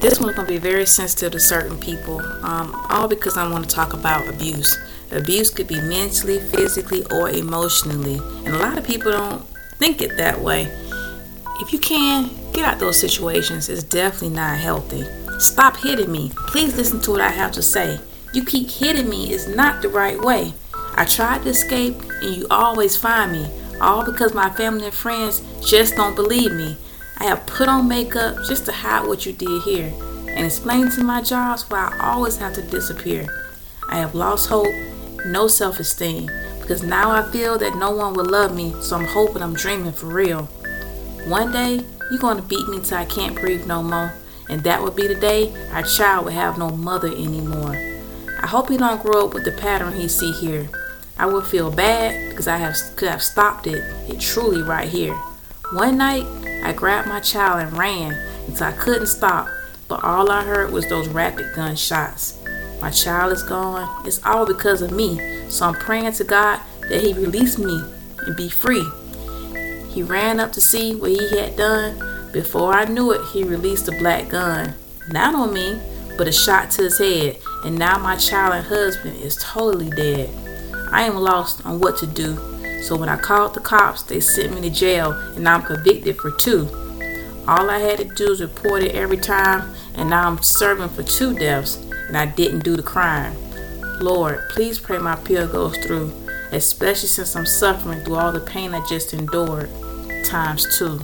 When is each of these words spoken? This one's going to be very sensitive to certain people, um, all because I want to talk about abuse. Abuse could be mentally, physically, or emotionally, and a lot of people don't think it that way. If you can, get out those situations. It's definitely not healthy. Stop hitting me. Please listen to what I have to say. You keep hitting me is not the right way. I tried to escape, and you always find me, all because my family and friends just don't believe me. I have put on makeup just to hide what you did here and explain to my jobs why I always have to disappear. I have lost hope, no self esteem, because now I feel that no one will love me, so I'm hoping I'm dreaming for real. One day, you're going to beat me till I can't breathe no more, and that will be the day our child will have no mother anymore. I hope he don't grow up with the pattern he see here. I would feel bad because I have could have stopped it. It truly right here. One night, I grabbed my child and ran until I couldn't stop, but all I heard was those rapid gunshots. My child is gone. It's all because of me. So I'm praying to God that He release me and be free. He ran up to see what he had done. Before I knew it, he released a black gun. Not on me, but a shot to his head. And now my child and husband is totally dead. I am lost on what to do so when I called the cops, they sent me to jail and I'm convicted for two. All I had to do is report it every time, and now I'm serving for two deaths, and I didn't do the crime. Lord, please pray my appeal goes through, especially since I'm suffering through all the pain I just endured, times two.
This 0.00 0.18
one's 0.18 0.34
going 0.34 0.46
to 0.46 0.52
be 0.54 0.58
very 0.58 0.86
sensitive 0.86 1.32
to 1.32 1.40
certain 1.40 1.78
people, 1.78 2.20
um, 2.42 2.74
all 2.88 3.06
because 3.06 3.36
I 3.36 3.46
want 3.46 3.68
to 3.68 3.74
talk 3.74 3.92
about 3.92 4.26
abuse. 4.26 4.78
Abuse 5.10 5.50
could 5.50 5.68
be 5.68 5.78
mentally, 5.82 6.40
physically, 6.40 7.04
or 7.10 7.28
emotionally, 7.28 8.16
and 8.46 8.48
a 8.48 8.58
lot 8.58 8.78
of 8.78 8.84
people 8.86 9.12
don't 9.12 9.46
think 9.76 10.00
it 10.00 10.16
that 10.16 10.40
way. 10.40 10.62
If 11.60 11.70
you 11.74 11.78
can, 11.78 12.30
get 12.54 12.64
out 12.64 12.78
those 12.78 12.98
situations. 12.98 13.68
It's 13.68 13.82
definitely 13.82 14.30
not 14.30 14.56
healthy. 14.56 15.04
Stop 15.38 15.76
hitting 15.76 16.10
me. 16.10 16.32
Please 16.46 16.78
listen 16.78 17.00
to 17.02 17.10
what 17.10 17.20
I 17.20 17.28
have 17.28 17.52
to 17.52 17.62
say. 17.62 18.00
You 18.32 18.42
keep 18.42 18.70
hitting 18.70 19.08
me 19.08 19.30
is 19.30 19.48
not 19.48 19.82
the 19.82 19.90
right 19.90 20.18
way. 20.18 20.54
I 20.94 21.04
tried 21.04 21.42
to 21.42 21.50
escape, 21.50 22.00
and 22.22 22.34
you 22.34 22.46
always 22.50 22.96
find 22.96 23.32
me, 23.32 23.50
all 23.82 24.04
because 24.04 24.32
my 24.32 24.48
family 24.48 24.86
and 24.86 24.94
friends 24.94 25.42
just 25.62 25.96
don't 25.96 26.16
believe 26.16 26.52
me. 26.52 26.78
I 27.20 27.24
have 27.24 27.46
put 27.46 27.68
on 27.68 27.86
makeup 27.86 28.38
just 28.48 28.64
to 28.64 28.72
hide 28.72 29.06
what 29.06 29.26
you 29.26 29.34
did 29.34 29.62
here 29.62 29.92
and 30.28 30.46
explain 30.46 30.90
to 30.92 31.04
my 31.04 31.20
jobs 31.20 31.68
why 31.68 31.94
I 32.00 32.12
always 32.12 32.38
have 32.38 32.54
to 32.54 32.62
disappear. 32.62 33.26
I 33.90 33.98
have 33.98 34.14
lost 34.14 34.48
hope, 34.48 34.72
no 35.26 35.46
self 35.46 35.78
esteem, 35.80 36.30
because 36.60 36.82
now 36.82 37.10
I 37.10 37.22
feel 37.30 37.58
that 37.58 37.76
no 37.76 37.90
one 37.90 38.14
will 38.14 38.24
love 38.24 38.54
me, 38.54 38.74
so 38.80 38.96
I'm 38.96 39.04
hoping 39.04 39.42
I'm 39.42 39.52
dreaming 39.52 39.92
for 39.92 40.06
real. 40.06 40.44
One 41.26 41.52
day, 41.52 41.84
you're 42.10 42.20
going 42.20 42.38
to 42.38 42.42
beat 42.42 42.66
me 42.68 42.80
till 42.80 42.96
I 42.96 43.04
can't 43.04 43.38
breathe 43.38 43.66
no 43.66 43.82
more, 43.82 44.14
and 44.48 44.62
that 44.64 44.82
will 44.82 44.90
be 44.90 45.06
the 45.06 45.14
day 45.14 45.52
our 45.72 45.82
child 45.82 46.24
will 46.24 46.32
have 46.32 46.56
no 46.56 46.70
mother 46.70 47.08
anymore. 47.08 47.76
I 48.42 48.46
hope 48.46 48.70
he 48.70 48.78
don't 48.78 49.02
grow 49.02 49.26
up 49.26 49.34
with 49.34 49.44
the 49.44 49.52
pattern 49.52 49.92
he 49.92 50.08
see 50.08 50.32
here. 50.32 50.70
I 51.18 51.26
would 51.26 51.44
feel 51.44 51.70
bad 51.70 52.30
because 52.30 52.48
I 52.48 52.56
have 52.56 52.76
could 52.96 53.10
have 53.10 53.22
stopped 53.22 53.66
it. 53.66 53.84
It 54.08 54.20
truly 54.20 54.62
right 54.62 54.88
here. 54.88 55.14
One 55.72 55.98
night, 55.98 56.24
I 56.64 56.72
grabbed 56.72 57.08
my 57.08 57.20
child 57.20 57.60
and 57.60 57.76
ran 57.76 58.12
until 58.46 58.66
I 58.66 58.72
couldn't 58.72 59.06
stop, 59.06 59.48
but 59.88 60.02
all 60.04 60.30
I 60.30 60.42
heard 60.44 60.72
was 60.72 60.88
those 60.88 61.08
rapid 61.08 61.54
gunshots. 61.54 62.38
My 62.80 62.90
child 62.90 63.32
is 63.32 63.42
gone. 63.42 64.06
It's 64.06 64.24
all 64.24 64.46
because 64.46 64.82
of 64.82 64.90
me. 64.90 65.48
So 65.48 65.66
I'm 65.66 65.74
praying 65.74 66.12
to 66.12 66.24
God 66.24 66.60
that 66.88 67.02
He 67.02 67.12
release 67.12 67.58
me 67.58 67.82
and 68.18 68.36
be 68.36 68.48
free. 68.48 68.86
He 69.90 70.02
ran 70.02 70.38
up 70.38 70.52
to 70.52 70.60
see 70.60 70.94
what 70.94 71.10
he 71.10 71.36
had 71.36 71.56
done. 71.56 72.30
Before 72.32 72.72
I 72.72 72.84
knew 72.84 73.10
it, 73.10 73.20
he 73.32 73.42
released 73.42 73.88
a 73.88 73.92
black 73.92 74.28
gun. 74.28 74.74
Not 75.08 75.34
on 75.34 75.52
me, 75.52 75.80
but 76.16 76.28
a 76.28 76.32
shot 76.32 76.70
to 76.72 76.82
his 76.82 76.98
head. 76.98 77.38
And 77.64 77.76
now 77.76 77.98
my 77.98 78.16
child 78.16 78.54
and 78.54 78.66
husband 78.66 79.20
is 79.20 79.36
totally 79.36 79.90
dead. 79.90 80.30
I 80.92 81.02
am 81.02 81.16
lost 81.16 81.66
on 81.66 81.80
what 81.80 81.98
to 81.98 82.06
do 82.06 82.34
so 82.82 82.96
when 82.96 83.08
I 83.08 83.16
called 83.16 83.54
the 83.54 83.60
cops, 83.60 84.02
they 84.02 84.20
sent 84.20 84.54
me 84.54 84.60
to 84.62 84.70
jail 84.70 85.12
and 85.12 85.48
I'm 85.48 85.62
convicted 85.62 86.16
for 86.16 86.30
two. 86.30 86.68
All 87.48 87.70
I 87.70 87.78
had 87.78 87.98
to 87.98 88.04
do 88.04 88.30
is 88.30 88.40
report 88.40 88.82
it 88.82 88.94
every 88.94 89.16
time, 89.16 89.74
and 89.94 90.10
now 90.10 90.28
I'm 90.28 90.42
serving 90.42 90.90
for 90.90 91.02
two 91.02 91.34
deaths, 91.34 91.76
and 92.08 92.16
I 92.16 92.26
didn't 92.26 92.64
do 92.64 92.76
the 92.76 92.82
crime. 92.82 93.34
Lord, 94.00 94.40
please 94.50 94.78
pray 94.78 94.98
my 94.98 95.14
appeal 95.14 95.48
goes 95.48 95.76
through, 95.78 96.12
especially 96.52 97.08
since 97.08 97.34
I'm 97.34 97.46
suffering 97.46 98.04
through 98.04 98.16
all 98.16 98.32
the 98.32 98.40
pain 98.40 98.74
I 98.74 98.86
just 98.86 99.12
endured, 99.14 99.70
times 100.24 100.66
two. 100.78 101.00